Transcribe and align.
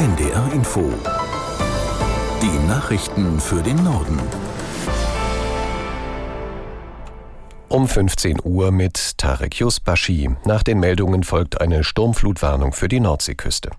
NDR 0.00 0.50
Info. 0.54 0.90
Die 2.40 2.66
Nachrichten 2.66 3.38
für 3.38 3.60
den 3.60 3.84
Norden. 3.84 4.18
Um 7.68 7.86
15 7.86 8.38
Uhr 8.42 8.72
mit 8.72 9.18
Tarek 9.18 9.60
Yusbashi. 9.60 10.30
Nach 10.46 10.62
den 10.62 10.80
Meldungen 10.80 11.22
folgt 11.22 11.60
eine 11.60 11.84
Sturmflutwarnung 11.84 12.72
für 12.72 12.88
die 12.88 13.00
Nordseeküste. 13.00 13.72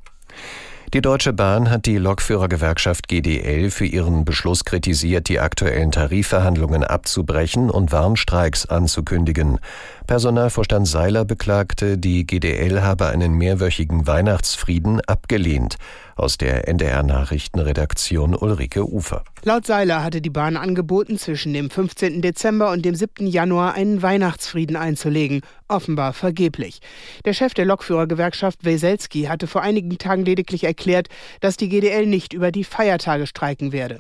Die 0.94 1.00
Deutsche 1.00 1.32
Bahn 1.32 1.70
hat 1.70 1.86
die 1.86 1.96
Lokführergewerkschaft 1.96 3.08
GDL 3.08 3.72
für 3.72 3.86
ihren 3.86 4.26
Beschluss 4.26 4.66
kritisiert, 4.66 5.30
die 5.30 5.40
aktuellen 5.40 5.90
Tarifverhandlungen 5.90 6.84
abzubrechen 6.84 7.70
und 7.70 7.94
Warnstreiks 7.94 8.66
anzukündigen. 8.66 9.60
Personalvorstand 10.06 10.86
Seiler 10.86 11.24
beklagte, 11.24 11.98
die 11.98 12.28
GDL 12.28 12.82
habe 12.82 13.08
einen 13.08 13.36
mehrwöchigen 13.36 14.06
Weihnachtsfrieden 14.06 15.00
abgelehnt. 15.08 15.78
Aus 16.18 16.38
der 16.38 16.68
NDR 16.68 17.04
Nachrichtenredaktion 17.04 18.36
Ulrike 18.36 18.86
Ufer. 18.86 19.24
Laut 19.44 19.66
Seiler 19.66 20.04
hatte 20.04 20.22
die 20.22 20.30
Bahn 20.30 20.58
angeboten, 20.58 21.18
zwischen 21.18 21.54
dem 21.54 21.70
15. 21.70 22.22
Dezember 22.22 22.70
und 22.70 22.84
dem 22.84 22.96
7. 22.96 23.28
Januar 23.28 23.76
einen 23.76 24.02
Weihnachtsfrieden 24.02 24.76
einzulegen. 24.76 25.42
Offenbar 25.72 26.12
vergeblich. 26.12 26.82
Der 27.24 27.32
Chef 27.32 27.54
der 27.54 27.64
Lokführergewerkschaft 27.64 28.66
Weselski 28.66 29.24
hatte 29.24 29.48
vor 29.48 29.62
einigen 29.62 29.98
Tagen 29.98 30.26
lediglich 30.26 30.66
erklärt, 30.66 31.08
dass 31.40 31.56
die 31.56 31.70
GDL 31.70 32.08
nicht 32.08 32.34
über 32.34 32.52
die 32.52 32.66
Feiertage 32.66 33.26
streiken 33.26 33.72
werde. 33.72 34.00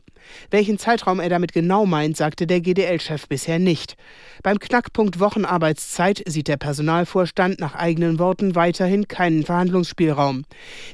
Welchen 0.49 0.77
Zeitraum 0.77 1.21
er 1.21 1.30
damit 1.30 1.53
genau 1.53 1.85
meint, 1.85 2.17
sagte 2.17 2.45
der 2.45 2.59
GDL-Chef 2.59 3.25
bisher 3.30 3.57
nicht. 3.57 3.95
Beim 4.44 4.59
Knackpunkt 4.59 5.21
Wochenarbeitszeit 5.21 6.21
sieht 6.27 6.49
der 6.49 6.57
Personalvorstand 6.57 7.61
nach 7.61 7.73
eigenen 7.73 8.19
Worten 8.19 8.53
weiterhin 8.53 9.08
keinen 9.08 9.45
Verhandlungsspielraum. 9.45 10.44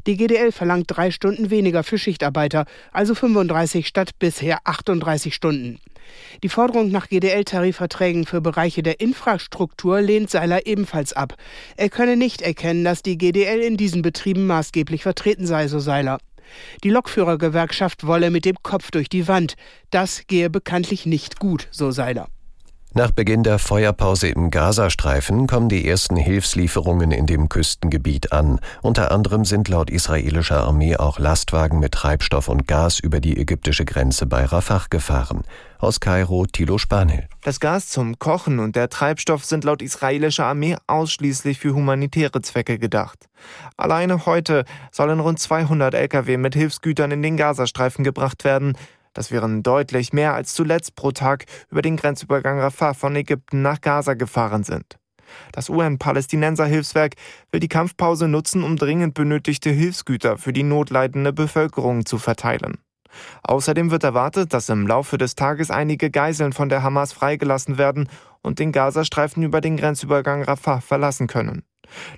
Die 0.06 0.16
GDL 0.16 0.52
verlangt 0.52 0.86
drei 0.90 1.10
Stunden 1.10 1.50
weniger 1.50 1.84
für 1.84 1.98
Schichtarbeiter, 1.98 2.66
also 2.92 3.16
35 3.16 3.88
statt 3.88 4.12
bisher 4.20 4.60
38 4.66 5.34
Stunden. 5.34 5.80
Die 6.44 6.50
Forderung 6.50 6.90
nach 6.92 7.10
GDL-Tarifverträgen 7.10 8.26
für 8.26 8.42
Bereiche 8.42 8.84
der 8.84 9.00
Infrastruktur 9.00 10.02
lehnt 10.02 10.30
Seiler 10.30 10.66
ebenfalls 10.66 11.14
ab. 11.14 11.36
Er 11.76 11.90
könne 11.90 12.18
nicht 12.18 12.42
erkennen, 12.42 12.84
dass 12.84 13.04
die 13.04 13.18
GDL 13.18 13.60
in 13.60 13.78
diesen 13.78 14.02
Betrieben 14.02 14.48
maßgeblich 14.48 15.04
vertreten 15.04 15.46
sei, 15.46 15.68
so 15.68 15.80
Seiler. 15.80 16.20
Die 16.84 16.90
Lokführergewerkschaft 16.90 18.08
wolle 18.08 18.32
mit 18.32 18.46
dem 18.46 18.56
Kopf 18.64 18.92
durch 18.92 19.10
die 19.10 19.28
Wand. 19.28 19.56
Das 19.90 20.28
gehe 20.28 20.50
bekanntlich 20.50 21.06
nicht 21.06 21.40
gut, 21.40 21.68
so 21.72 21.92
Seiler. 21.92 22.28
Nach 22.98 23.12
Beginn 23.12 23.44
der 23.44 23.60
Feuerpause 23.60 24.28
im 24.28 24.50
Gazastreifen 24.50 25.46
kommen 25.46 25.70
die 25.70 25.88
ersten 25.88 26.16
Hilfslieferungen 26.16 27.12
in 27.12 27.28
dem 27.28 27.48
Küstengebiet 27.48 28.32
an. 28.32 28.60
Unter 28.82 29.12
anderem 29.12 29.46
sind 29.46 29.68
laut 29.68 29.92
israelischer 29.92 30.64
Armee 30.64 30.98
auch 30.98 31.20
Lastwagen 31.20 31.80
mit 31.80 31.92
Treibstoff 31.92 32.48
und 32.48 32.68
Gas 32.68 33.00
über 33.00 33.20
die 33.20 33.38
ägyptische 33.38 33.86
Grenze 33.86 34.26
bei 34.26 34.46
Rafah 34.46 34.86
gefahren. 34.90 35.44
Aus 35.78 36.00
Kairo 36.00 36.48
Tilo 36.48 36.80
Spanhill. 36.80 37.28
Das 37.44 37.60
Gas 37.60 37.90
zum 37.90 38.18
Kochen 38.18 38.58
und 38.58 38.76
der 38.76 38.90
Treibstoff 38.90 39.46
sind 39.46 39.64
laut 39.64 39.84
israelischer 39.84 40.46
Armee 40.46 40.76
ausschließlich 40.88 41.60
für 41.60 41.76
humanitäre 41.76 42.42
Zwecke 42.42 42.80
gedacht. 42.80 43.28
Alleine 43.78 44.26
heute 44.26 44.66
sollen 44.92 45.20
rund 45.20 45.38
200 45.38 45.94
Lkw 45.94 46.38
mit 46.38 46.56
Hilfsgütern 46.56 47.12
in 47.12 47.22
den 47.22 47.38
Gazastreifen 47.38 48.04
gebracht 48.04 48.44
werden. 48.44 48.76
Das 49.18 49.32
wären 49.32 49.64
deutlich 49.64 50.14
mehr 50.14 50.36
als 50.36 50.54
zuletzt 50.54 50.96
pro 50.96 51.12
Tag 51.12 51.46
über 51.72 51.82
den 51.82 51.98
Grenzübergang 51.98 52.60
Rafah 52.60 52.94
von 52.94 53.16
Ägypten 53.16 53.64
nach 53.64 53.82
Gaza 53.82 54.14
gefahren 54.14 54.64
sind. 54.64 55.00
Das 55.54 55.72
UN-Palästinenser-Hilfswerk 55.72 57.16
will 57.52 57.60
die 57.60 57.68
Kampfpause 57.68 58.28
nutzen, 58.28 58.62
um 58.62 58.76
dringend 58.76 59.16
benötigte 59.16 59.72
Hilfsgüter 59.72 60.38
für 60.38 60.54
die 60.54 60.62
notleidende 60.62 61.34
Bevölkerung 61.34 62.06
zu 62.06 62.20
verteilen. 62.20 62.78
Außerdem 63.42 63.90
wird 63.90 64.04
erwartet, 64.04 64.54
dass 64.54 64.70
im 64.70 64.86
Laufe 64.86 65.18
des 65.18 65.34
Tages 65.34 65.72
einige 65.72 66.12
Geiseln 66.12 66.54
von 66.54 66.70
der 66.70 66.84
Hamas 66.84 67.12
freigelassen 67.12 67.80
werden 67.80 68.10
und 68.44 68.60
den 68.60 68.72
Gazastreifen 68.72 69.42
über 69.42 69.62
den 69.62 69.78
Grenzübergang 69.78 70.44
Rafah 70.44 70.80
verlassen 70.80 71.26
können. 71.26 71.64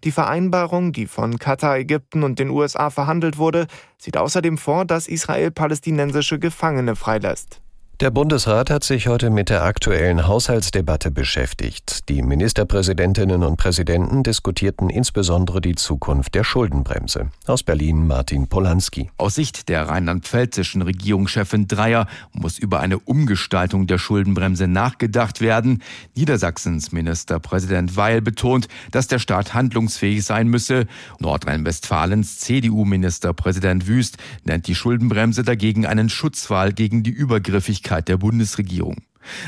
Die 0.03 0.11
Vereinbarung, 0.11 0.91
die 0.91 1.07
von 1.07 1.39
Katar, 1.39 1.77
Ägypten 1.77 2.23
und 2.23 2.39
den 2.39 2.49
USA 2.49 2.89
verhandelt 2.89 3.37
wurde, 3.37 3.67
sieht 3.97 4.17
außerdem 4.17 4.57
vor, 4.57 4.85
dass 4.85 5.07
Israel 5.07 5.51
palästinensische 5.51 6.39
Gefangene 6.39 6.95
freilässt. 6.95 7.61
Der 8.01 8.11
Bundesrat 8.11 8.69
hat 8.69 8.85
sich 8.85 9.09
heute 9.09 9.29
mit 9.29 9.49
der 9.49 9.63
aktuellen 9.63 10.25
Haushaltsdebatte 10.25 11.11
beschäftigt. 11.11 12.07
Die 12.07 12.21
Ministerpräsidentinnen 12.21 13.43
und 13.43 13.57
Präsidenten 13.57 14.23
diskutierten 14.23 14.89
insbesondere 14.89 15.59
die 15.59 15.75
Zukunft 15.75 16.33
der 16.33 16.45
Schuldenbremse. 16.45 17.31
Aus 17.45 17.63
Berlin 17.63 18.07
Martin 18.07 18.47
Polanski. 18.47 19.11
Aus 19.17 19.35
Sicht 19.35 19.67
der 19.67 19.89
rheinland-pfälzischen 19.89 20.81
Regierungschefin 20.81 21.67
Dreier 21.67 22.07
muss 22.31 22.57
über 22.57 22.79
eine 22.79 22.99
Umgestaltung 22.99 23.85
der 23.85 23.97
Schuldenbremse 23.97 24.69
nachgedacht 24.69 25.41
werden. 25.41 25.83
Niedersachsens 26.15 26.93
Ministerpräsident 26.93 27.97
Weil 27.97 28.21
betont, 28.21 28.69
dass 28.91 29.07
der 29.07 29.19
Staat 29.19 29.53
handlungsfähig 29.53 30.23
sein 30.23 30.47
müsse. 30.47 30.87
Nordrhein-Westfalens 31.19 32.39
CDU-Ministerpräsident 32.39 33.87
Wüst 33.87 34.15
nennt 34.45 34.67
die 34.67 34.75
Schuldenbremse 34.75 35.43
dagegen 35.43 35.85
einen 35.85 36.07
Schutzwall 36.07 36.71
gegen 36.71 37.03
die 37.03 37.11
Übergriffigkeit 37.11 37.88
Tätigkeit 37.89 38.07
der 38.07 38.17
Bundesregierung. 38.17 38.97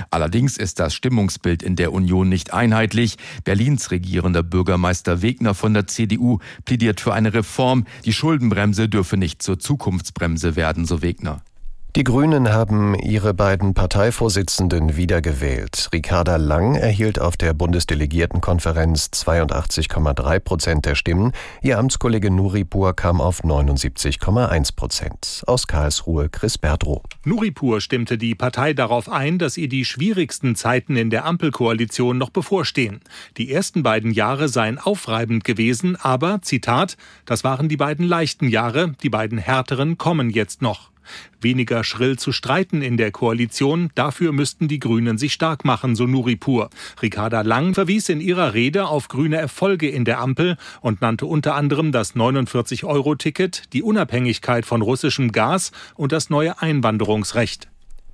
Allerdings 0.09 0.57
ist 0.57 0.79
das 0.79 0.93
Stimmungsbild 0.93 1.63
in 1.63 1.75
der 1.75 1.93
Union 1.93 2.27
nicht 2.27 2.53
einheitlich. 2.53 3.17
Berlins 3.43 3.91
regierender 3.91 4.43
Bürgermeister 4.43 5.21
Wegner 5.21 5.53
von 5.53 5.73
der 5.73 5.87
CDU 5.87 6.39
plädiert 6.65 6.99
für 6.99 7.13
eine 7.13 7.33
Reform. 7.33 7.85
Die 8.03 8.13
Schuldenbremse 8.13 8.89
dürfe 8.89 9.17
nicht 9.17 9.41
zur 9.41 9.59
Zukunftsbremse 9.59 10.55
werden, 10.55 10.85
so 10.85 11.01
Wegner. 11.01 11.41
Die 11.97 12.05
Grünen 12.05 12.53
haben 12.53 12.95
ihre 12.95 13.33
beiden 13.33 13.73
Parteivorsitzenden 13.73 14.95
wiedergewählt. 14.95 15.89
Ricarda 15.91 16.37
Lang 16.37 16.75
erhielt 16.75 17.19
auf 17.19 17.35
der 17.35 17.53
Bundesdelegiertenkonferenz 17.53 19.09
82,3 19.13 20.39
Prozent 20.39 20.85
der 20.85 20.95
Stimmen. 20.95 21.33
Ihr 21.61 21.77
Amtskollege 21.77 22.31
Nuripur 22.31 22.95
kam 22.95 23.19
auf 23.19 23.43
79,1 23.43 24.73
Prozent. 24.73 25.43
Aus 25.47 25.67
Karlsruhe 25.67 26.29
Chris 26.29 26.57
Berdrow. 26.57 27.01
Nuripur 27.25 27.81
stimmte 27.81 28.17
die 28.17 28.35
Partei 28.35 28.71
darauf 28.71 29.09
ein, 29.09 29.37
dass 29.37 29.57
ihr 29.57 29.67
die 29.67 29.83
schwierigsten 29.83 30.55
Zeiten 30.55 30.95
in 30.95 31.09
der 31.09 31.25
Ampelkoalition 31.25 32.17
noch 32.17 32.29
bevorstehen. 32.29 33.01
Die 33.35 33.51
ersten 33.51 33.83
beiden 33.83 34.11
Jahre 34.11 34.47
seien 34.47 34.79
aufreibend 34.79 35.43
gewesen, 35.43 35.97
aber, 35.97 36.41
Zitat, 36.41 36.95
das 37.25 37.43
waren 37.43 37.67
die 37.67 37.77
beiden 37.77 38.07
leichten 38.07 38.47
Jahre, 38.47 38.93
die 39.03 39.09
beiden 39.09 39.39
härteren 39.39 39.97
kommen 39.97 40.29
jetzt 40.29 40.61
noch. 40.61 40.90
Weniger 41.41 41.83
schrill 41.83 42.17
zu 42.19 42.31
streiten 42.31 42.81
in 42.81 42.97
der 42.97 43.11
Koalition, 43.11 43.89
dafür 43.95 44.31
müssten 44.31 44.67
die 44.67 44.79
Grünen 44.79 45.17
sich 45.17 45.33
stark 45.33 45.65
machen, 45.65 45.95
so 45.95 46.05
Nuripur. 46.05 46.69
Ricarda 47.01 47.41
Lang 47.41 47.73
verwies 47.73 48.09
in 48.09 48.21
ihrer 48.21 48.53
Rede 48.53 48.87
auf 48.87 49.07
grüne 49.07 49.37
Erfolge 49.37 49.89
in 49.89 50.05
der 50.05 50.19
Ampel 50.19 50.57
und 50.81 51.01
nannte 51.01 51.25
unter 51.25 51.55
anderem 51.55 51.91
das 51.91 52.15
49-Euro-Ticket, 52.15 53.73
die 53.73 53.83
Unabhängigkeit 53.83 54.65
von 54.65 54.81
russischem 54.81 55.31
Gas 55.31 55.71
und 55.95 56.11
das 56.11 56.29
neue 56.29 56.61
Einwanderungsrecht. 56.61 57.70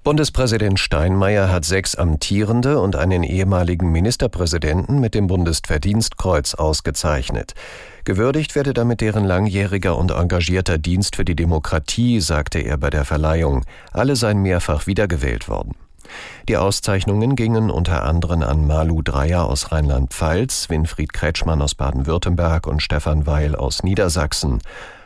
Bundespräsident 0.07 0.79
Steinmeier 0.79 1.51
hat 1.51 1.65
sechs 1.65 1.95
amtierende 1.95 2.79
und 2.79 2.95
einen 2.95 3.23
ehemaligen 3.23 3.91
Ministerpräsidenten 3.91 5.01
mit 5.01 5.13
dem 5.13 5.27
Bundesverdienstkreuz 5.27 6.55
ausgezeichnet. 6.55 7.55
Gewürdigt 8.05 8.55
werde 8.55 8.73
damit 8.73 9.01
deren 9.01 9.25
langjähriger 9.25 9.97
und 9.97 10.11
engagierter 10.11 10.77
Dienst 10.77 11.17
für 11.17 11.25
die 11.25 11.35
Demokratie, 11.35 12.21
sagte 12.21 12.59
er 12.59 12.77
bei 12.77 12.89
der 12.89 13.03
Verleihung. 13.03 13.65
Alle 13.91 14.15
seien 14.15 14.41
mehrfach 14.41 14.87
wiedergewählt 14.87 15.49
worden. 15.49 15.73
Die 16.47 16.55
Auszeichnungen 16.55 17.35
gingen 17.35 17.69
unter 17.69 18.03
anderem 18.03 18.43
an 18.43 18.65
Malu 18.65 19.01
Dreyer 19.01 19.43
aus 19.43 19.73
Rheinland-Pfalz, 19.73 20.69
Winfried 20.69 21.11
Kretschmann 21.11 21.61
aus 21.61 21.75
Baden-Württemberg 21.75 22.65
und 22.65 22.81
Stefan 22.81 23.27
Weil 23.27 23.57
aus 23.57 23.83
Niedersachsen. 23.83 24.61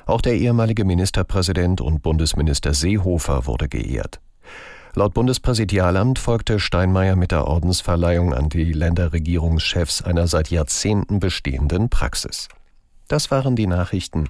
Auch 0.05 0.21
der 0.21 0.35
ehemalige 0.35 0.85
Ministerpräsident 0.85 1.81
und 1.81 2.03
Bundesminister 2.03 2.75
Seehofer 2.75 3.47
wurde 3.47 3.67
geehrt. 3.67 4.19
Laut 4.93 5.13
Bundespräsidialamt 5.13 6.19
folgte 6.19 6.59
Steinmeier 6.59 7.15
mit 7.15 7.31
der 7.31 7.47
Ordensverleihung 7.47 8.33
an 8.33 8.49
die 8.49 8.73
Länderregierungschefs 8.73 10.01
einer 10.01 10.27
seit 10.27 10.51
Jahrzehnten 10.51 11.21
bestehenden 11.21 11.87
Praxis. 11.89 12.49
Das 13.07 13.31
waren 13.31 13.55
die 13.55 13.67
Nachrichten. 13.67 14.27